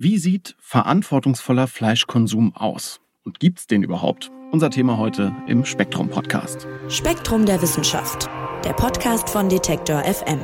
[0.00, 3.00] Wie sieht verantwortungsvoller Fleischkonsum aus?
[3.24, 4.30] Und gibt's den überhaupt?
[4.52, 6.68] Unser Thema heute im Spektrum Podcast.
[6.88, 8.30] Spektrum der Wissenschaft,
[8.64, 10.38] der Podcast von Detektor FM.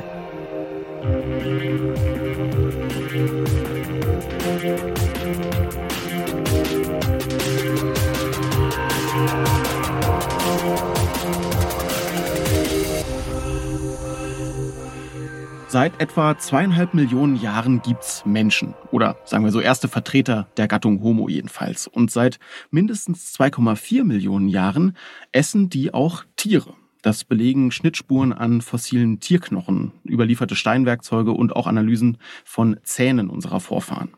[15.74, 21.02] Seit etwa zweieinhalb Millionen Jahren gibt's Menschen oder sagen wir so erste Vertreter der Gattung
[21.02, 21.88] Homo jedenfalls.
[21.88, 22.38] Und seit
[22.70, 24.96] mindestens 2,4 Millionen Jahren
[25.32, 26.74] essen die auch Tiere.
[27.02, 34.10] Das belegen Schnittspuren an fossilen Tierknochen, überlieferte Steinwerkzeuge und auch Analysen von Zähnen unserer Vorfahren.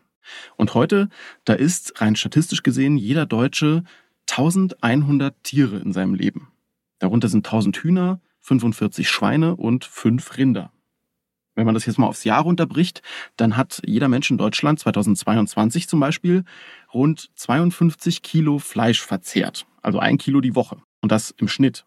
[0.57, 1.09] Und heute,
[1.43, 3.83] da ist rein statistisch gesehen jeder Deutsche
[4.29, 6.49] 1100 Tiere in seinem Leben.
[6.99, 10.71] Darunter sind 1000 Hühner, 45 Schweine und 5 Rinder.
[11.57, 13.01] Wenn man das jetzt mal aufs Jahr runterbricht,
[13.35, 16.43] dann hat jeder Mensch in Deutschland 2022 zum Beispiel
[16.93, 19.65] rund 52 Kilo Fleisch verzehrt.
[19.81, 20.77] Also ein Kilo die Woche.
[21.01, 21.83] Und das im Schnitt.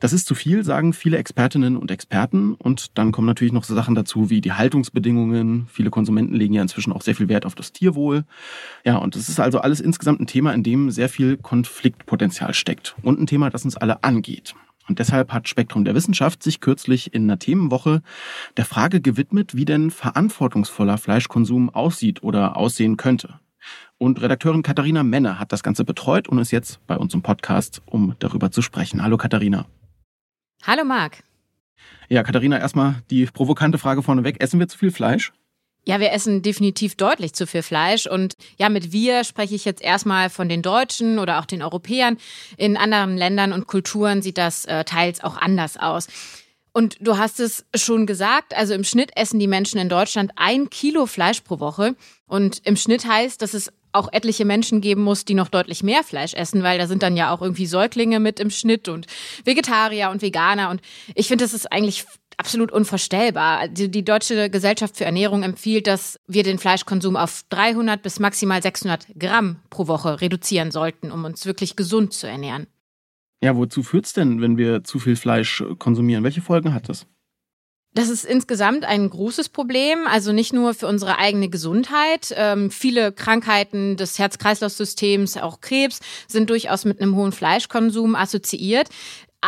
[0.00, 2.54] Das ist zu viel, sagen viele Expertinnen und Experten.
[2.54, 5.66] Und dann kommen natürlich noch so Sachen dazu wie die Haltungsbedingungen.
[5.70, 8.24] Viele Konsumenten legen ja inzwischen auch sehr viel Wert auf das Tierwohl.
[8.82, 12.96] Ja, und es ist also alles insgesamt ein Thema, in dem sehr viel Konfliktpotenzial steckt.
[13.02, 14.54] Und ein Thema, das uns alle angeht.
[14.88, 18.02] Und deshalb hat Spektrum der Wissenschaft sich kürzlich in einer Themenwoche
[18.56, 23.40] der Frage gewidmet, wie denn verantwortungsvoller Fleischkonsum aussieht oder aussehen könnte.
[23.98, 27.82] Und Redakteurin Katharina Menne hat das Ganze betreut und ist jetzt bei uns im Podcast,
[27.86, 29.02] um darüber zu sprechen.
[29.02, 29.66] Hallo Katharina.
[30.62, 31.24] Hallo Marc.
[32.08, 34.40] Ja, Katharina, erstmal die provokante Frage vorneweg.
[34.40, 35.32] Essen wir zu viel Fleisch?
[35.86, 38.06] Ja, wir essen definitiv deutlich zu viel Fleisch.
[38.06, 42.18] Und ja, mit wir spreche ich jetzt erstmal von den Deutschen oder auch den Europäern.
[42.56, 46.08] In anderen Ländern und Kulturen sieht das äh, teils auch anders aus.
[46.72, 50.68] Und du hast es schon gesagt, also im Schnitt essen die Menschen in Deutschland ein
[50.70, 51.94] Kilo Fleisch pro Woche.
[52.26, 56.02] Und im Schnitt heißt, dass es auch etliche Menschen geben muss, die noch deutlich mehr
[56.02, 59.06] Fleisch essen, weil da sind dann ja auch irgendwie Säuglinge mit im Schnitt und
[59.44, 60.68] Vegetarier und Veganer.
[60.68, 60.82] Und
[61.14, 62.04] ich finde, das ist eigentlich
[62.36, 63.68] absolut unvorstellbar.
[63.68, 68.62] Die, die, Deutsche Gesellschaft für Ernährung empfiehlt, dass wir den Fleischkonsum auf 300 bis maximal
[68.62, 72.66] 600 Gramm pro Woche reduzieren sollten, um uns wirklich gesund zu ernähren.
[73.42, 76.24] Ja, wozu führt's denn, wenn wir zu viel Fleisch konsumieren?
[76.24, 77.06] Welche Folgen hat das?
[77.96, 82.34] Das ist insgesamt ein großes Problem, also nicht nur für unsere eigene Gesundheit.
[82.36, 88.90] Ähm, viele Krankheiten des Herz-Kreislauf-Systems, auch Krebs, sind durchaus mit einem hohen Fleischkonsum assoziiert.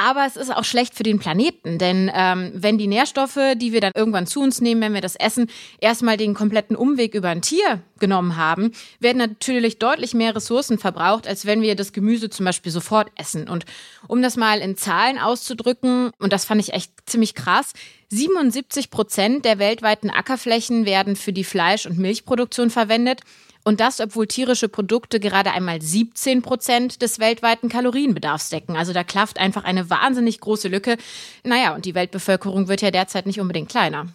[0.00, 3.81] Aber es ist auch schlecht für den Planeten, denn ähm, wenn die Nährstoffe, die wir
[3.81, 5.50] dann irgendwann zu uns nehmen, wenn wir das essen,
[5.81, 8.70] erstmal den kompletten Umweg über ein Tier genommen haben,
[9.00, 13.48] werden natürlich deutlich mehr Ressourcen verbraucht, als wenn wir das Gemüse zum Beispiel sofort essen.
[13.48, 13.64] Und
[14.06, 17.72] um das mal in Zahlen auszudrücken, und das fand ich echt ziemlich krass,
[18.10, 23.22] 77 Prozent der weltweiten Ackerflächen werden für die Fleisch- und Milchproduktion verwendet.
[23.69, 28.77] Und das, obwohl tierische Produkte gerade einmal 17 Prozent des weltweiten Kalorienbedarfs decken.
[28.77, 30.97] Also da klafft einfach eine wahnsinnig große Lücke.
[31.45, 34.06] Naja, und die Weltbevölkerung wird ja derzeit nicht unbedingt kleiner.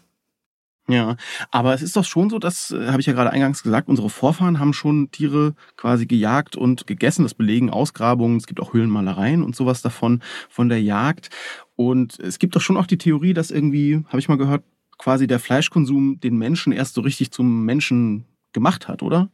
[0.87, 1.17] Ja,
[1.51, 4.09] aber es ist doch schon so, das äh, habe ich ja gerade eingangs gesagt, unsere
[4.09, 7.21] Vorfahren haben schon Tiere quasi gejagt und gegessen.
[7.21, 11.29] Das belegen Ausgrabungen, es gibt auch Höhlenmalereien und sowas davon, von der Jagd.
[11.75, 14.63] Und es gibt doch schon auch die Theorie, dass irgendwie, habe ich mal gehört,
[14.97, 19.29] quasi der Fleischkonsum den Menschen erst so richtig zum Menschen gemacht hat, oder?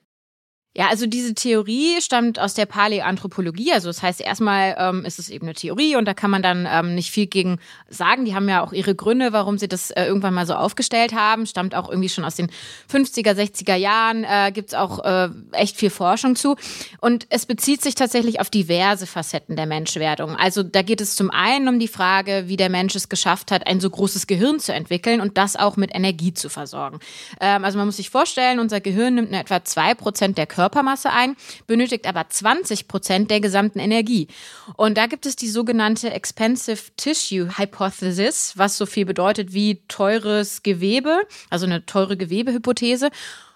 [0.77, 3.73] Ja, also diese Theorie stammt aus der Paläoanthropologie.
[3.73, 6.67] Also das heißt, erstmal ähm, ist es eben eine Theorie und da kann man dann
[6.71, 7.57] ähm, nicht viel gegen
[7.89, 8.23] sagen.
[8.23, 11.47] Die haben ja auch ihre Gründe, warum sie das äh, irgendwann mal so aufgestellt haben.
[11.47, 12.51] Stammt auch irgendwie schon aus den
[12.89, 14.23] 50er, 60er Jahren.
[14.23, 16.55] Äh, Gibt es auch äh, echt viel Forschung zu.
[17.01, 20.35] Und es bezieht sich tatsächlich auf diverse Facetten der Menschwerdung.
[20.35, 23.65] Also da geht es zum einen um die Frage, wie der Mensch es geschafft hat,
[23.65, 26.99] ein so großes Gehirn zu entwickeln und das auch mit Energie zu versorgen.
[27.41, 31.11] Ähm, also man muss sich vorstellen, unser Gehirn nimmt nur etwa zwei Prozent der Körpermasse
[31.11, 31.37] ein,
[31.67, 34.27] benötigt aber 20 Prozent der gesamten Energie.
[34.75, 40.61] Und da gibt es die sogenannte Expensive Tissue Hypothesis, was so viel bedeutet wie teures
[40.61, 43.09] Gewebe, also eine teure Gewebehypothese.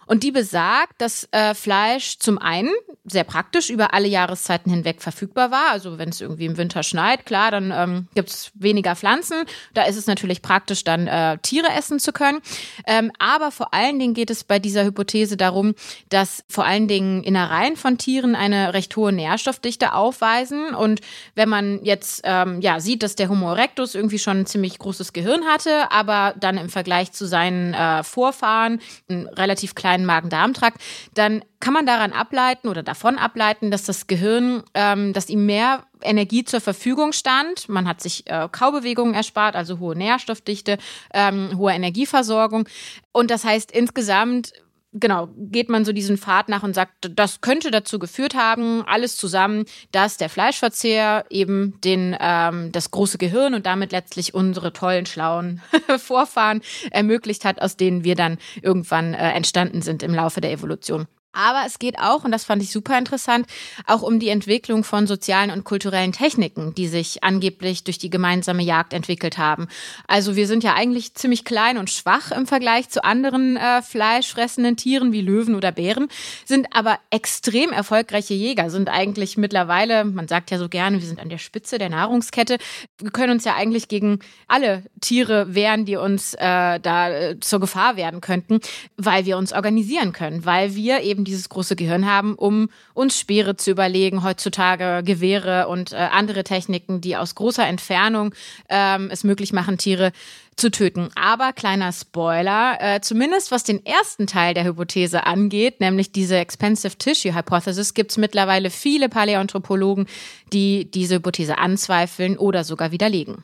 [0.05, 2.71] Und die besagt, dass äh, Fleisch zum einen
[3.05, 5.71] sehr praktisch über alle Jahreszeiten hinweg verfügbar war.
[5.71, 9.44] Also wenn es irgendwie im Winter schneit, klar, dann ähm, gibt es weniger Pflanzen.
[9.73, 12.39] Da ist es natürlich praktisch, dann äh, Tiere essen zu können.
[12.88, 15.75] Ähm, aber vor allen Dingen geht es bei dieser Hypothese darum,
[16.09, 20.73] dass vor allen Dingen Innereien von Tieren eine recht hohe Nährstoffdichte aufweisen.
[20.73, 21.01] Und
[21.35, 25.11] wenn man jetzt ähm, ja sieht, dass der Homo erectus irgendwie schon ein ziemlich großes
[25.11, 28.79] Gehirn hatte, aber dann im Vergleich zu seinen äh, Vorfahren
[29.09, 30.81] einen relativ kleinen Magen-Darm-Trakt,
[31.13, 35.84] dann kann man daran ableiten oder davon ableiten, dass das Gehirn, ähm, dass ihm mehr
[36.01, 37.69] Energie zur Verfügung stand.
[37.69, 40.78] Man hat sich äh, Kaubewegungen erspart, also hohe Nährstoffdichte,
[41.13, 42.68] ähm, hohe Energieversorgung.
[43.12, 44.54] Und das heißt insgesamt
[44.94, 49.18] genau, geht man so diesen Pfad nach und sagt, das könnte dazu geführt haben, alles
[49.18, 55.06] zusammen, dass der Fleischverzehr eben den, ähm, das große Gehirn und damit letztlich unsere tollen,
[55.06, 55.62] schlauen
[55.98, 56.62] Vorfahren
[56.92, 61.07] ermöglicht hat, aus denen wir dann irgendwann äh, entstanden sind im Laufe der Evolution.
[61.33, 63.47] Aber es geht auch, und das fand ich super interessant,
[63.85, 68.63] auch um die Entwicklung von sozialen und kulturellen Techniken, die sich angeblich durch die gemeinsame
[68.63, 69.68] Jagd entwickelt haben.
[70.07, 74.77] Also wir sind ja eigentlich ziemlich klein und schwach im Vergleich zu anderen äh, fleischfressenden
[74.77, 76.07] Tieren wie Löwen oder Bären,
[76.45, 81.19] sind aber extrem erfolgreiche Jäger, sind eigentlich mittlerweile, man sagt ja so gerne, wir sind
[81.19, 82.57] an der Spitze der Nahrungskette.
[83.00, 87.59] Wir können uns ja eigentlich gegen alle Tiere wehren, die uns äh, da äh, zur
[87.59, 88.59] Gefahr werden könnten,
[88.97, 93.19] weil wir uns organisieren können, weil wir eben eben dieses große Gehirn haben, um uns
[93.19, 98.33] Speere zu überlegen, heutzutage Gewehre und äh, andere Techniken, die aus großer Entfernung
[98.69, 100.11] ähm, es möglich machen, Tiere
[100.55, 101.09] zu töten.
[101.15, 106.97] Aber kleiner Spoiler, äh, zumindest was den ersten Teil der Hypothese angeht, nämlich diese Expensive
[106.97, 110.05] Tissue Hypothesis, gibt es mittlerweile viele Paläanthropologen,
[110.51, 113.43] die diese Hypothese anzweifeln oder sogar widerlegen.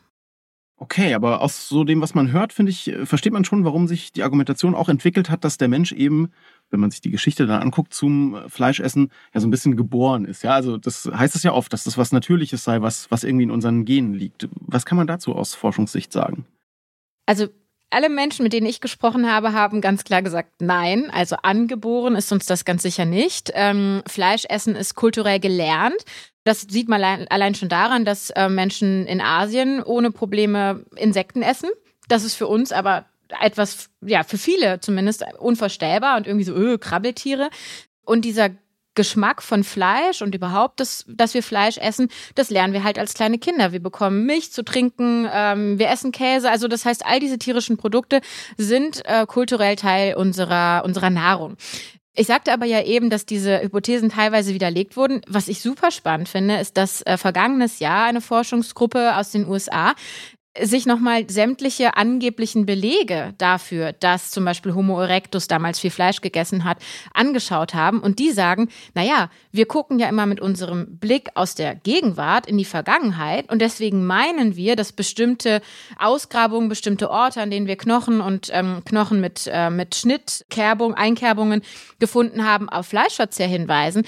[0.82, 3.88] Okay, aber aus so dem, was man hört, finde ich, äh, versteht man schon, warum
[3.90, 6.32] sich die Argumentation auch entwickelt hat, dass der Mensch eben,
[6.70, 10.24] wenn man sich die Geschichte dann anguckt, zum äh, Fleischessen ja so ein bisschen geboren
[10.24, 10.42] ist.
[10.42, 13.44] Ja, also das heißt es ja oft, dass das was Natürliches sei, was, was irgendwie
[13.44, 14.48] in unseren Genen liegt.
[14.54, 16.46] Was kann man dazu aus Forschungssicht sagen?
[17.26, 17.50] Also
[17.90, 21.10] alle Menschen, mit denen ich gesprochen habe, haben ganz klar gesagt, nein.
[21.12, 23.52] Also angeboren ist uns das ganz sicher nicht.
[23.56, 25.98] Ähm, Fleischessen ist kulturell gelernt.
[26.50, 31.70] Das sieht man allein schon daran, dass äh, Menschen in Asien ohne Probleme Insekten essen.
[32.08, 33.06] Das ist für uns aber
[33.40, 37.52] etwas, ja, für viele zumindest unvorstellbar und irgendwie so, öh, Krabbeltiere.
[38.04, 38.50] Und dieser
[38.96, 43.14] Geschmack von Fleisch und überhaupt, das, dass wir Fleisch essen, das lernen wir halt als
[43.14, 43.72] kleine Kinder.
[43.72, 46.50] Wir bekommen Milch zu trinken, ähm, wir essen Käse.
[46.50, 48.22] Also das heißt, all diese tierischen Produkte
[48.58, 51.58] sind äh, kulturell Teil unserer, unserer Nahrung.
[52.16, 55.22] Ich sagte aber ja eben, dass diese Hypothesen teilweise widerlegt wurden.
[55.28, 59.94] Was ich super spannend finde, ist, dass äh, vergangenes Jahr eine Forschungsgruppe aus den USA
[60.64, 66.64] sich nochmal sämtliche angeblichen Belege dafür, dass zum Beispiel Homo erectus damals viel Fleisch gegessen
[66.64, 66.78] hat,
[67.14, 68.00] angeschaut haben.
[68.00, 72.58] Und die sagen, naja, wir gucken ja immer mit unserem Blick aus der Gegenwart in
[72.58, 73.52] die Vergangenheit.
[73.52, 75.62] Und deswegen meinen wir, dass bestimmte
[75.98, 81.62] Ausgrabungen, bestimmte Orte, an denen wir Knochen und ähm, Knochen mit, äh, mit Schnittkerbung, Einkerbungen
[82.00, 84.04] gefunden haben, auf Fleischverzehr hinweisen.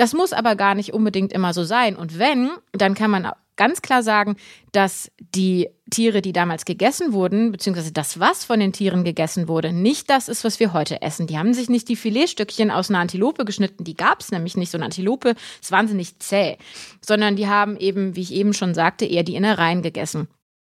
[0.00, 1.94] Das muss aber gar nicht unbedingt immer so sein.
[1.94, 4.36] Und wenn, dann kann man ganz klar sagen,
[4.72, 9.74] dass die Tiere, die damals gegessen wurden, beziehungsweise das, was von den Tieren gegessen wurde,
[9.74, 11.26] nicht das ist, was wir heute essen.
[11.26, 14.70] Die haben sich nicht die Filetstückchen aus einer Antilope geschnitten, die gab es nämlich nicht.
[14.70, 16.56] So eine Antilope ist wahnsinnig zäh,
[17.04, 20.28] sondern die haben eben, wie ich eben schon sagte, eher die Innereien gegessen.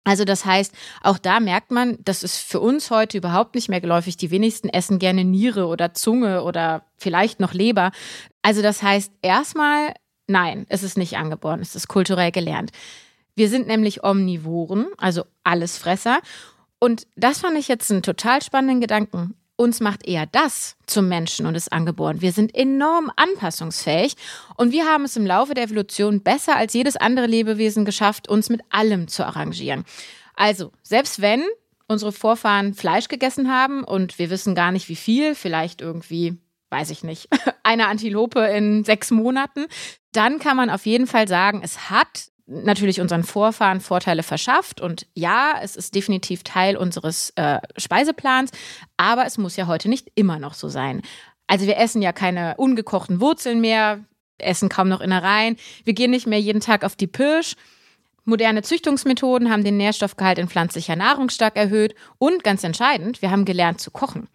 [0.10, 0.74] Also das heißt,
[1.04, 4.18] auch da merkt man, das ist für uns heute überhaupt nicht mehr geläufig.
[4.18, 7.92] Die wenigsten essen gerne Niere oder Zunge oder vielleicht noch Leber.
[8.42, 9.94] Also das heißt, erstmal
[10.30, 12.72] Nein, es ist nicht angeboren, es ist kulturell gelernt.
[13.34, 16.20] Wir sind nämlich Omnivoren, also Allesfresser.
[16.78, 19.34] Und das fand ich jetzt einen total spannenden Gedanken.
[19.60, 22.22] Uns macht eher das zum Menschen und ist angeboren.
[22.22, 24.16] Wir sind enorm anpassungsfähig
[24.56, 28.48] und wir haben es im Laufe der Evolution besser als jedes andere Lebewesen geschafft, uns
[28.48, 29.84] mit allem zu arrangieren.
[30.34, 31.44] Also, selbst wenn
[31.90, 36.38] unsere Vorfahren Fleisch gegessen haben und wir wissen gar nicht wie viel, vielleicht irgendwie
[36.70, 37.28] weiß ich nicht,
[37.64, 39.66] eine Antilope in sechs Monaten,
[40.14, 45.08] dann kann man auf jeden Fall sagen, es hat natürlich unseren Vorfahren Vorteile verschafft und
[45.14, 48.52] ja, es ist definitiv Teil unseres äh, Speiseplans,
[48.98, 51.02] aber es muss ja heute nicht immer noch so sein.
[51.48, 54.00] Also wir essen ja keine ungekochten Wurzeln mehr,
[54.40, 57.56] essen kaum noch Innereien, wir gehen nicht mehr jeden Tag auf die Pirsch.
[58.26, 63.46] Moderne Züchtungsmethoden haben den Nährstoffgehalt in pflanzlicher Nahrung stark erhöht und ganz entscheidend, wir haben
[63.46, 64.28] gelernt zu kochen.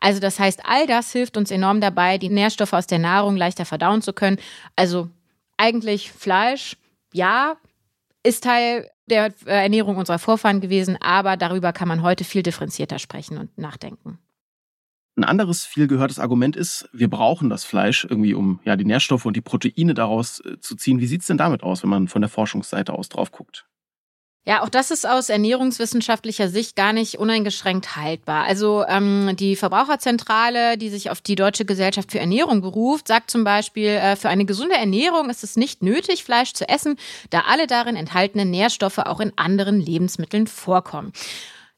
[0.00, 3.64] Also das heißt, all das hilft uns enorm dabei, die Nährstoffe aus der Nahrung leichter
[3.64, 4.38] verdauen zu können.
[4.74, 5.08] Also
[5.56, 6.76] eigentlich Fleisch,
[7.12, 7.56] ja,
[8.22, 12.98] ist Teil der äh, Ernährung unserer Vorfahren gewesen, aber darüber kann man heute viel differenzierter
[12.98, 14.18] sprechen und nachdenken.
[15.14, 19.26] Ein anderes viel gehörtes Argument ist, wir brauchen das Fleisch irgendwie, um ja die Nährstoffe
[19.26, 21.00] und die Proteine daraus äh, zu ziehen.
[21.00, 23.66] Wie sieht es denn damit aus, wenn man von der Forschungsseite aus drauf guckt?
[24.44, 28.44] Ja, auch das ist aus ernährungswissenschaftlicher Sicht gar nicht uneingeschränkt haltbar.
[28.44, 33.44] Also ähm, die Verbraucherzentrale, die sich auf die Deutsche Gesellschaft für Ernährung beruft, sagt zum
[33.44, 36.96] Beispiel, äh, für eine gesunde Ernährung ist es nicht nötig, Fleisch zu essen,
[37.30, 41.12] da alle darin enthaltenen Nährstoffe auch in anderen Lebensmitteln vorkommen.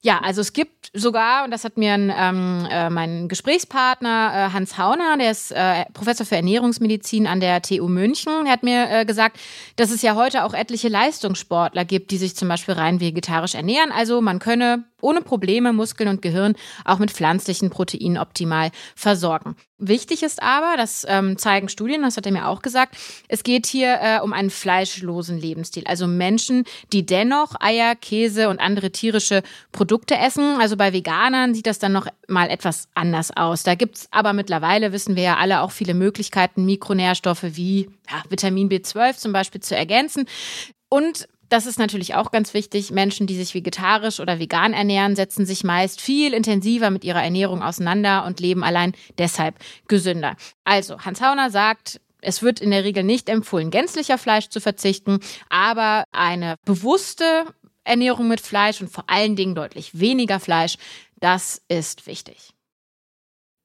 [0.04, 4.52] Ja, also es gibt sogar, und das hat mir ein, ähm, äh, mein Gesprächspartner äh,
[4.52, 8.90] Hans Hauner, der ist äh, Professor für Ernährungsmedizin an der TU München, der hat mir
[8.90, 9.38] äh, gesagt,
[9.76, 13.92] dass es ja heute auch etliche Leistungssportler gibt, die sich zum Beispiel rein vegetarisch ernähren.
[13.92, 19.56] Also man könne ohne Probleme Muskeln und Gehirn auch mit pflanzlichen Proteinen optimal versorgen.
[19.78, 22.96] Wichtig ist aber, das ähm, zeigen Studien, das hat er mir auch gesagt,
[23.28, 25.84] es geht hier äh, um einen fleischlosen Lebensstil.
[25.86, 29.42] Also Menschen, die dennoch Eier, Käse und andere tierische
[29.72, 30.58] Produkte essen.
[30.60, 33.62] Also bei Veganern sieht das dann noch mal etwas anders aus.
[33.62, 38.70] Da gibt's aber mittlerweile, wissen wir ja alle, auch viele Möglichkeiten, Mikronährstoffe wie ja, Vitamin
[38.70, 40.26] B12 zum Beispiel zu ergänzen.
[40.88, 42.90] Und das ist natürlich auch ganz wichtig.
[42.90, 47.62] Menschen, die sich vegetarisch oder vegan ernähren, setzen sich meist viel intensiver mit ihrer Ernährung
[47.62, 49.54] auseinander und leben allein deshalb
[49.86, 50.34] gesünder.
[50.64, 54.60] Also, Hans Hauner sagt, es wird in der Regel nicht empfohlen, gänzlich auf Fleisch zu
[54.60, 57.44] verzichten, aber eine bewusste
[57.84, 60.74] Ernährung mit Fleisch und vor allen Dingen deutlich weniger Fleisch,
[61.20, 62.53] das ist wichtig.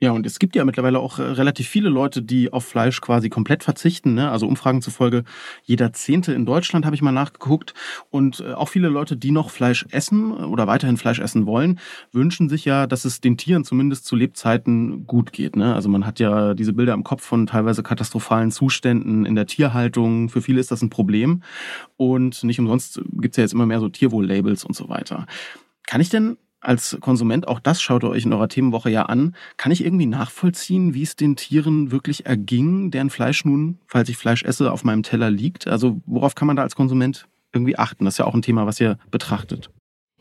[0.02, 3.28] Ja, und es gibt ja mittlerweile auch äh, relativ viele Leute, die auf Fleisch quasi
[3.28, 4.14] komplett verzichten.
[4.14, 4.32] Ne?
[4.32, 5.26] Also Umfragen zufolge
[5.64, 7.74] jeder Zehnte in Deutschland habe ich mal nachgeguckt.
[8.10, 11.80] Und äh, auch viele Leute, die noch Fleisch essen oder weiterhin Fleisch essen wollen,
[12.14, 15.58] wünschen sich ja, dass es den Tieren zumindest zu Lebzeiten gut geht.
[15.58, 15.76] Ne?
[15.76, 20.30] Also man hat ja diese Bilder im Kopf von teilweise katastrophalen Zuständen in der Tierhaltung.
[20.30, 21.44] Für viele ist das ein Problem.
[21.98, 25.28] Und nicht umsonst gibt's ja jetzt immer mehr so Tierwohl-Labels und so weiter.
[25.86, 29.36] Kann ich denn als Konsument, auch das schaut ihr euch in eurer Themenwoche ja an,
[29.58, 34.18] kann ich irgendwie nachvollziehen, wie es den Tieren wirklich erging, deren Fleisch nun, falls ich
[34.18, 35.68] Fleisch esse, auf meinem Teller liegt?
[35.68, 38.06] Also worauf kann man da als Konsument irgendwie achten?
[38.06, 39.70] Das ist ja auch ein Thema, was ihr betrachtet.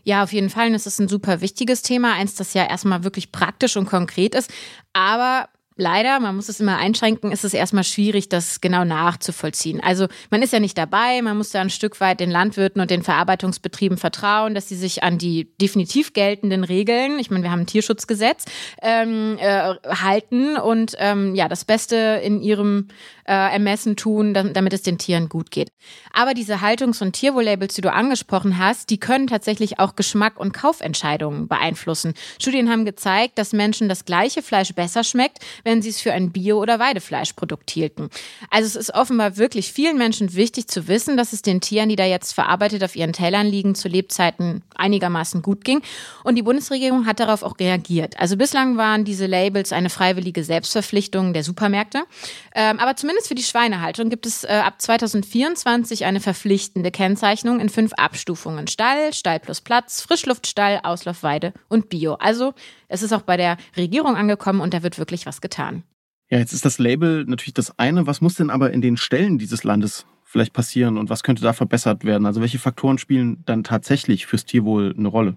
[0.04, 0.68] Ja, auf jeden Fall.
[0.68, 4.34] Und es ist ein super wichtiges Thema, eins, das ja erstmal wirklich praktisch und konkret
[4.34, 4.50] ist.
[4.92, 9.80] Aber leider, man muss es immer einschränken, ist es erstmal schwierig, das genau nachzuvollziehen.
[9.80, 12.90] Also man ist ja nicht dabei, man muss da ein Stück weit den Landwirten und
[12.90, 17.60] den Verarbeitungsbetrieben vertrauen, dass sie sich an die definitiv geltenden Regeln, ich meine, wir haben
[17.60, 18.44] ein Tierschutzgesetz,
[18.82, 22.88] ähm, äh, halten und ähm, ja, das Beste in ihrem
[23.24, 25.70] äh, Ermessen tun, damit es den Tieren gut geht.
[26.12, 30.52] Aber diese Haltungs- und Tierwohl-Labels, die du angesprochen hast, die können tatsächlich auch Geschmack und
[30.52, 32.14] Kaufentscheidungen beeinflussen.
[32.40, 36.32] Studien haben gezeigt, dass Menschen das gleiche Fleisch besser schmeckt, wenn sie es für ein
[36.32, 38.08] Bio- oder Weidefleischprodukt hielten.
[38.48, 41.96] Also es ist offenbar wirklich vielen Menschen wichtig zu wissen, dass es den Tieren, die
[41.96, 45.82] da jetzt verarbeitet auf ihren Tellern liegen, zu Lebzeiten einigermaßen gut ging.
[46.24, 48.18] Und die Bundesregierung hat darauf auch reagiert.
[48.18, 52.04] Also bislang waren diese Labels eine freiwillige Selbstverpflichtung der Supermärkte.
[52.54, 57.68] Ähm, aber zumindest für die Schweinehaltung gibt es äh, ab 2024 eine verpflichtende Kennzeichnung in
[57.68, 58.68] fünf Abstufungen.
[58.68, 62.14] Stall, Stall plus Platz, Frischluftstall, Auslaufweide und Bio.
[62.14, 62.54] Also
[62.88, 65.84] es ist auch bei der Regierung angekommen und da wird wirklich was getan.
[66.30, 68.06] Ja, jetzt ist das Label natürlich das eine.
[68.06, 71.54] Was muss denn aber in den Stellen dieses Landes vielleicht passieren und was könnte da
[71.54, 72.26] verbessert werden?
[72.26, 75.36] Also welche Faktoren spielen dann tatsächlich fürs Tierwohl eine Rolle?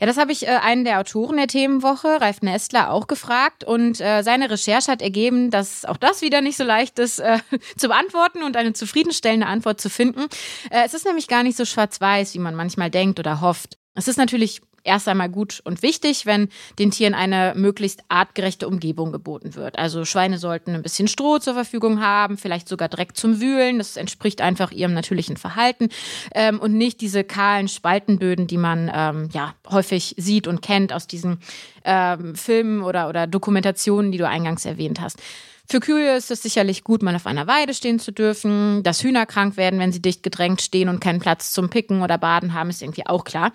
[0.00, 3.64] Ja, das habe ich äh, einen der Autoren der Themenwoche, Ralf Nestler, auch gefragt.
[3.64, 7.38] Und äh, seine Recherche hat ergeben, dass auch das wieder nicht so leicht ist äh,
[7.76, 10.26] zu beantworten und eine zufriedenstellende Antwort zu finden.
[10.70, 13.78] Äh, es ist nämlich gar nicht so schwarz-weiß, wie man manchmal denkt oder hofft.
[13.94, 19.12] Es ist natürlich erst einmal gut und wichtig, wenn den Tieren eine möglichst artgerechte Umgebung
[19.12, 19.78] geboten wird.
[19.78, 23.78] Also Schweine sollten ein bisschen Stroh zur Verfügung haben, vielleicht sogar Dreck zum Wühlen.
[23.78, 25.88] Das entspricht einfach ihrem natürlichen Verhalten
[26.34, 31.06] ähm, und nicht diese kahlen Spaltenböden, die man ähm, ja häufig sieht und kennt aus
[31.06, 31.38] diesen
[31.84, 35.20] ähm, Filmen oder, oder Dokumentationen, die du eingangs erwähnt hast.
[35.68, 38.82] Für Kühe ist es sicherlich gut, mal auf einer Weide stehen zu dürfen.
[38.84, 42.18] Dass Hühner krank werden, wenn sie dicht gedrängt stehen und keinen Platz zum Picken oder
[42.18, 43.52] Baden haben, ist irgendwie auch klar.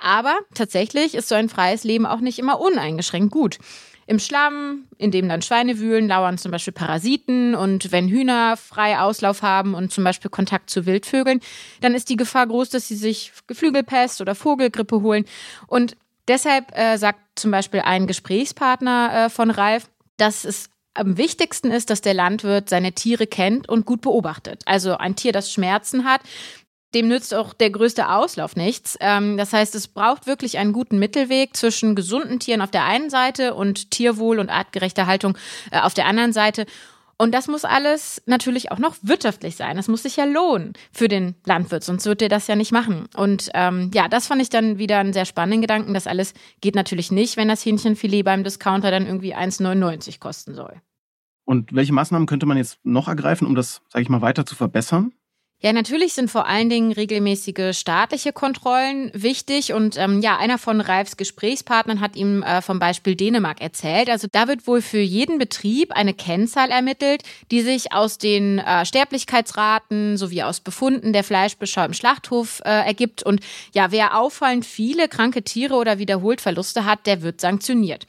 [0.00, 3.58] Aber tatsächlich ist so ein freies Leben auch nicht immer uneingeschränkt gut.
[4.06, 8.98] Im Schlamm, in dem dann Schweine wühlen, lauern zum Beispiel Parasiten und wenn Hühner frei
[8.98, 11.40] Auslauf haben und zum Beispiel Kontakt zu Wildvögeln,
[11.80, 15.24] dann ist die Gefahr groß, dass sie sich Geflügelpest oder Vogelgrippe holen.
[15.68, 21.70] Und deshalb äh, sagt zum Beispiel ein Gesprächspartner äh, von Ralf, dass es am wichtigsten
[21.70, 24.62] ist, dass der Landwirt seine Tiere kennt und gut beobachtet.
[24.66, 26.20] Also ein Tier, das Schmerzen hat,
[26.94, 28.98] dem nützt auch der größte Auslauf nichts.
[29.00, 33.08] Ähm, das heißt, es braucht wirklich einen guten Mittelweg zwischen gesunden Tieren auf der einen
[33.08, 35.36] Seite und Tierwohl und artgerechter Haltung
[35.70, 36.66] äh, auf der anderen Seite.
[37.18, 39.76] Und das muss alles natürlich auch noch wirtschaftlich sein.
[39.76, 43.06] Das muss sich ja lohnen für den Landwirt, sonst wird er das ja nicht machen.
[43.16, 45.94] Und ähm, ja, das fand ich dann wieder einen sehr spannenden Gedanken.
[45.94, 50.80] Das alles geht natürlich nicht, wenn das Hähnchenfilet beim Discounter dann irgendwie 1,99 kosten soll.
[51.44, 54.54] Und welche Maßnahmen könnte man jetzt noch ergreifen, um das, sage ich mal, weiter zu
[54.54, 55.12] verbessern?
[55.64, 59.72] Ja, natürlich sind vor allen Dingen regelmäßige staatliche Kontrollen wichtig.
[59.72, 64.10] Und ähm, ja, einer von Ralfs Gesprächspartnern hat ihm äh, vom Beispiel Dänemark erzählt.
[64.10, 68.84] Also da wird wohl für jeden Betrieb eine Kennzahl ermittelt, die sich aus den äh,
[68.84, 73.22] Sterblichkeitsraten sowie aus Befunden der Fleischbeschau im Schlachthof äh, ergibt.
[73.22, 73.40] Und
[73.72, 78.08] ja, wer auffallend viele kranke Tiere oder wiederholt Verluste hat, der wird sanktioniert.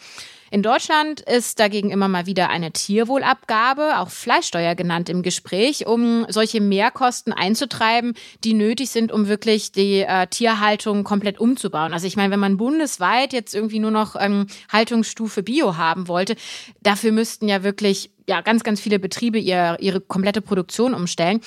[0.53, 6.27] In Deutschland ist dagegen immer mal wieder eine Tierwohlabgabe, auch Fleischsteuer genannt, im Gespräch, um
[6.29, 11.91] solche Mehrkosten einzutreiben, die nötig sind, um wirklich die äh, Tierhaltung komplett umzubauen.
[11.91, 16.35] Also ich meine, wenn man bundesweit jetzt irgendwie nur noch ähm, Haltungsstufe Bio haben wollte,
[16.83, 21.41] dafür müssten ja wirklich ja ganz, ganz viele Betriebe ihr, ihre komplette Produktion umstellen.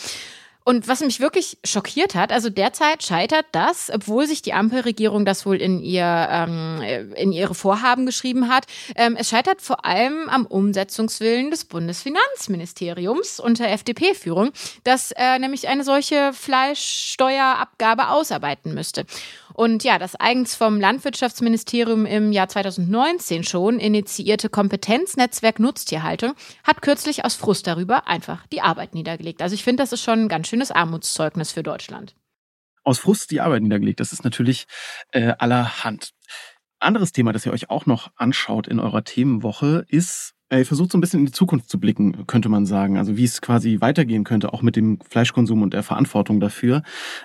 [0.68, 5.46] Und was mich wirklich schockiert hat, also derzeit scheitert das, obwohl sich die Ampelregierung das
[5.46, 6.82] wohl in ihr ähm,
[7.14, 8.66] in ihre Vorhaben geschrieben hat.
[8.96, 14.50] Ähm, es scheitert vor allem am Umsetzungswillen des Bundesfinanzministeriums unter FDP-Führung,
[14.82, 19.06] das äh, nämlich eine solche Fleischsteuerabgabe ausarbeiten müsste.
[19.56, 27.24] Und ja, das eigens vom Landwirtschaftsministerium im Jahr 2019 schon initiierte Kompetenznetzwerk Nutztierhaltung hat kürzlich
[27.24, 29.40] aus Frust darüber einfach die Arbeit niedergelegt.
[29.40, 32.14] Also ich finde, das ist schon ein ganz schönes Armutszeugnis für Deutschland.
[32.84, 34.66] Aus Frust die Arbeit niedergelegt, das ist natürlich
[35.12, 36.10] äh, allerhand.
[36.78, 40.98] Anderes Thema, das ihr euch auch noch anschaut in eurer Themenwoche, ist Ihr versucht so
[40.98, 42.98] ein bisschen in die Zukunft zu blicken, könnte man sagen.
[42.98, 46.84] Also wie es quasi weitergehen könnte, auch mit dem Fleischkonsum und der Verantwortung dafür.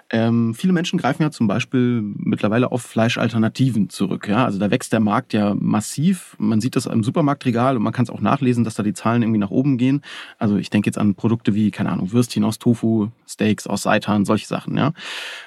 [0.10, 4.28] Ähm, viele Menschen greifen ja zum Beispiel mittlerweile auf Fleischalternativen zurück.
[4.28, 4.44] Ja?
[4.46, 6.36] Also da wächst der Markt ja massiv.
[6.40, 9.22] Man sieht das im Supermarktregal und man kann es auch nachlesen, dass da die Zahlen
[9.22, 10.02] irgendwie nach oben gehen.
[10.40, 14.26] Also ich denke jetzt an Produkte wie, keine Ahnung, Würstchen aus Tofu, Steaks aus Seitan,
[14.26, 14.76] solche Sachen.
[14.78, 14.94] Ja?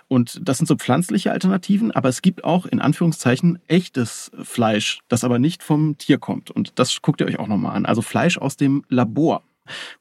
[0.06, 5.24] Und das sind so pflanzliche Alternativen, aber es gibt auch in Anführungszeichen echtes Fleisch, das
[5.24, 6.52] aber nicht vom Tier kommt.
[6.52, 7.86] Und das guckt ihr euch auch nochmal mal an.
[7.86, 9.42] Also Fleisch aus dem Labor.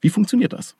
[0.00, 0.76] Wie funktioniert das?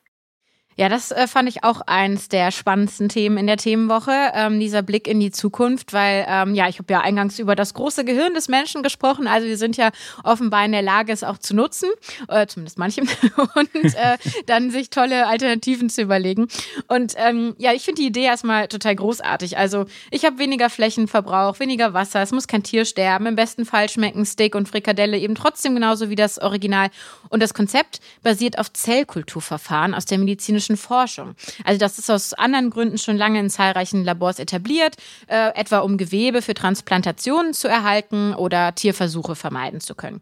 [0.77, 4.83] Ja, das äh, fand ich auch eins der spannendsten Themen in der Themenwoche, ähm, dieser
[4.83, 8.35] Blick in die Zukunft, weil ähm, ja, ich habe ja eingangs über das große Gehirn
[8.35, 9.29] des Menschen gesprochen.
[9.29, 9.91] Also wir sind ja
[10.25, 11.91] offenbar in der Lage, es auch zu nutzen,
[12.29, 13.09] äh, zumindest manchem,
[13.55, 16.49] und äh, dann sich tolle Alternativen zu überlegen.
[16.89, 19.57] Und ähm, ja, ich finde die Idee erstmal total großartig.
[19.57, 23.27] Also ich habe weniger Flächenverbrauch, weniger Wasser, es muss kein Tier sterben.
[23.27, 26.89] Im besten Fall schmecken Steak und Frikadelle eben trotzdem genauso wie das Original.
[27.29, 31.35] Und das Konzept basiert auf Zellkulturverfahren aus der medizinischen medizinischen Forschung.
[31.65, 35.97] Also das ist aus anderen Gründen schon lange in zahlreichen Labors etabliert, äh, etwa um
[35.97, 40.21] Gewebe für Transplantationen zu erhalten oder Tierversuche vermeiden zu können.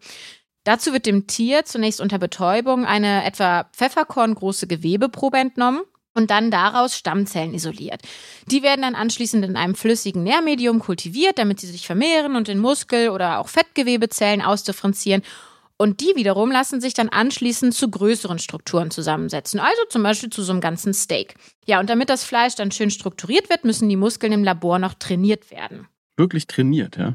[0.65, 5.83] Dazu wird dem Tier zunächst unter Betäubung eine etwa pfefferkorngroße Gewebeprobe entnommen
[6.15, 8.03] und dann daraus Stammzellen isoliert.
[8.47, 12.59] Die werden dann anschließend in einem flüssigen Nährmedium kultiviert, damit sie sich vermehren und in
[12.59, 15.23] Muskel- oder auch Fettgewebezellen ausdifferenzieren
[15.83, 20.45] und die wiederum lassen sich dann anschließend zu größeren Strukturen zusammensetzen, also zum Beispiel zu
[20.45, 21.35] so einem ganzen Steak.
[21.66, 24.95] Ja, und damit das Fleisch dann schön strukturiert wird, müssen die Muskeln im Labor noch
[24.95, 25.88] trainiert werden.
[26.16, 27.14] Wirklich trainiert, ja?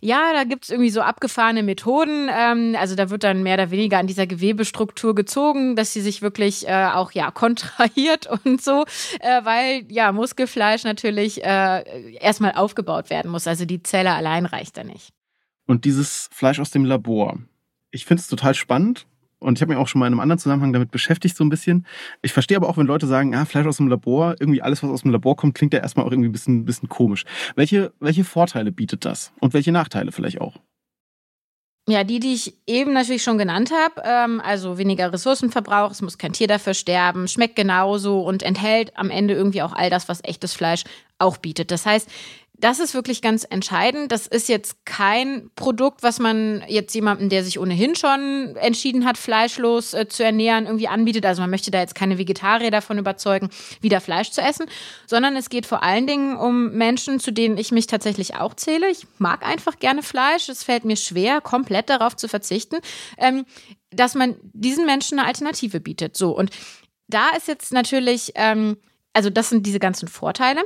[0.00, 2.28] Ja, da gibt es irgendwie so abgefahrene Methoden.
[2.30, 6.20] Ähm, also da wird dann mehr oder weniger an dieser Gewebestruktur gezogen, dass sie sich
[6.20, 8.84] wirklich äh, auch ja kontrahiert und so,
[9.20, 13.46] äh, weil ja Muskelfleisch natürlich äh, erstmal aufgebaut werden muss.
[13.46, 15.14] Also die Zelle allein reicht da nicht.
[15.66, 17.38] Und dieses Fleisch aus dem Labor,
[17.96, 19.06] ich finde es total spannend
[19.38, 21.48] und ich habe mich auch schon mal in einem anderen Zusammenhang damit beschäftigt, so ein
[21.48, 21.86] bisschen.
[22.22, 24.90] Ich verstehe aber auch, wenn Leute sagen, ah, Fleisch aus dem Labor, irgendwie alles, was
[24.90, 27.24] aus dem Labor kommt, klingt ja erstmal auch irgendwie ein bisschen, bisschen komisch.
[27.54, 30.58] Welche, welche Vorteile bietet das und welche Nachteile vielleicht auch?
[31.88, 36.18] Ja, die, die ich eben natürlich schon genannt habe, ähm, also weniger Ressourcenverbrauch, es muss
[36.18, 40.24] kein Tier dafür sterben, schmeckt genauso und enthält am Ende irgendwie auch all das, was
[40.24, 40.82] echtes Fleisch
[41.18, 41.70] auch bietet.
[41.70, 42.10] Das heißt,
[42.58, 44.12] das ist wirklich ganz entscheidend.
[44.12, 49.18] Das ist jetzt kein Produkt, was man jetzt jemandem, der sich ohnehin schon entschieden hat,
[49.18, 51.26] fleischlos äh, zu ernähren, irgendwie anbietet.
[51.26, 54.66] Also man möchte da jetzt keine Vegetarier davon überzeugen, wieder Fleisch zu essen,
[55.06, 58.90] sondern es geht vor allen Dingen um Menschen, zu denen ich mich tatsächlich auch zähle.
[58.90, 60.48] Ich mag einfach gerne Fleisch.
[60.48, 62.76] Es fällt mir schwer, komplett darauf zu verzichten,
[63.18, 63.44] ähm,
[63.90, 66.16] dass man diesen Menschen eine Alternative bietet.
[66.16, 66.50] So und
[67.08, 68.78] da ist jetzt natürlich ähm,
[69.16, 70.60] also das sind diese ganzen Vorteile.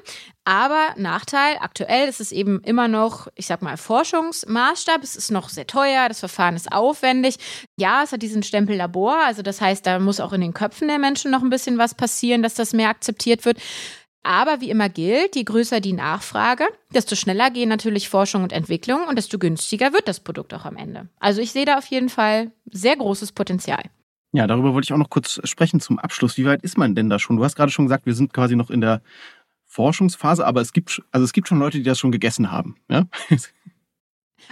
[0.44, 5.04] Aber Nachteil, aktuell ist es eben immer noch, ich sag mal, Forschungsmaßstab.
[5.04, 7.36] Es ist noch sehr teuer, das Verfahren ist aufwendig.
[7.78, 10.88] Ja, es hat diesen Stempel Labor, also das heißt, da muss auch in den Köpfen
[10.88, 13.58] der Menschen noch ein bisschen was passieren, dass das mehr akzeptiert wird.
[14.24, 19.06] Aber wie immer gilt, je größer die Nachfrage, desto schneller gehen natürlich Forschung und Entwicklung
[19.06, 21.08] und desto günstiger wird das Produkt auch am Ende.
[21.20, 23.84] Also ich sehe da auf jeden Fall sehr großes Potenzial.
[24.32, 26.36] Ja, darüber wollte ich auch noch kurz sprechen zum Abschluss.
[26.36, 27.36] Wie weit ist man denn da schon?
[27.36, 29.02] Du hast gerade schon gesagt, wir sind quasi noch in der
[29.66, 32.76] Forschungsphase, aber es gibt, also es gibt schon Leute, die das schon gegessen haben.
[32.88, 33.04] Ja?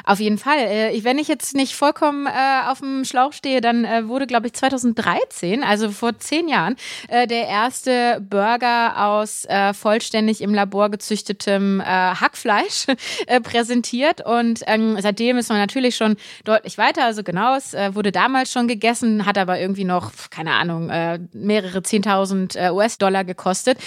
[0.05, 0.59] Auf jeden Fall.
[0.59, 4.47] Äh, wenn ich jetzt nicht vollkommen äh, auf dem Schlauch stehe, dann äh, wurde, glaube
[4.47, 6.77] ich, 2013, also vor zehn Jahren,
[7.11, 12.87] der erste Burger aus vollständig im Labor gezüchtetem Hackfleisch
[13.43, 14.25] präsentiert.
[14.25, 17.05] Und ähm, seitdem ist man natürlich schon deutlich weiter.
[17.05, 20.87] Also genau, es wurde damals schon gegessen, hat aber irgendwie noch, keine Ahnung,
[21.33, 23.79] mehrere 10.000 äh, US-Dollar gekostet.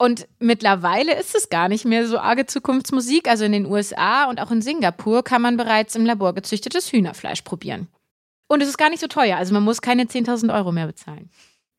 [0.00, 3.28] Und mittlerweile ist es gar nicht mehr so arge Zukunftsmusik.
[3.28, 7.42] Also in den USA und auch in Singapur kann man bereits im Labor gezüchtetes Hühnerfleisch
[7.42, 7.86] probieren.
[8.48, 9.36] Und es ist gar nicht so teuer.
[9.36, 11.28] Also man muss keine 10.000 Euro mehr bezahlen.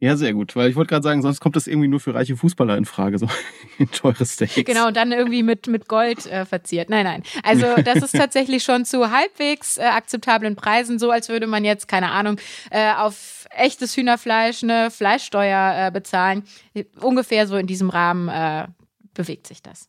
[0.04, 2.36] Ja, sehr gut, weil ich wollte gerade sagen, sonst kommt das irgendwie nur für reiche
[2.36, 3.28] Fußballer in Frage, so
[3.92, 4.56] teure Steaks.
[4.66, 6.90] Genau, und dann irgendwie mit, mit Gold äh, verziert.
[6.90, 7.24] Nein, nein.
[7.44, 11.88] Also das ist tatsächlich schon zu halbwegs äh, akzeptablen Preisen, so als würde man jetzt,
[11.88, 12.38] keine Ahnung,
[12.72, 16.46] äh, auf echtes Hühnerfleisch eine Fleischsteuer äh, bezahlen.
[17.00, 18.70] Ungefähr so in diesem Rahmen äh,
[19.14, 19.88] bewegt sich das.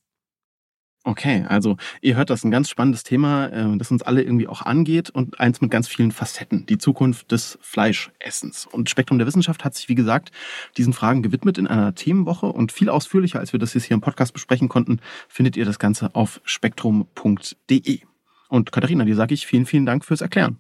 [1.05, 4.63] Okay, also ihr hört das ein ganz spannendes Thema, äh, das uns alle irgendwie auch
[4.63, 8.67] angeht und eins mit ganz vielen Facetten, die Zukunft des Fleischessens.
[8.67, 10.31] Und Spektrum der Wissenschaft hat sich, wie gesagt,
[10.77, 14.01] diesen Fragen gewidmet in einer Themenwoche und viel ausführlicher, als wir das jetzt hier im
[14.01, 18.01] Podcast besprechen konnten, findet ihr das Ganze auf spektrum.de.
[18.49, 20.59] Und Katharina, dir sage ich vielen, vielen Dank fürs Erklären.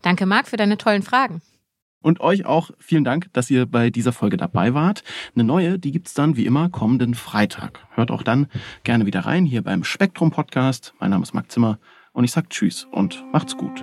[0.00, 1.42] Danke, Marc, für deine tollen Fragen.
[2.04, 5.02] Und euch auch vielen Dank, dass ihr bei dieser Folge dabei wart.
[5.34, 7.80] Eine neue, die gibt's dann wie immer kommenden Freitag.
[7.94, 8.46] Hört auch dann
[8.82, 10.92] gerne wieder rein hier beim Spektrum Podcast.
[11.00, 11.78] Mein Name ist Marc Zimmer
[12.12, 13.82] und ich sag Tschüss und macht's gut.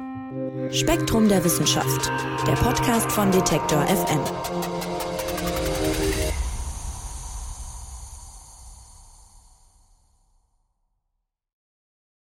[0.69, 2.11] Spektrum der Wissenschaft,
[2.45, 4.70] der Podcast von Detektor FM.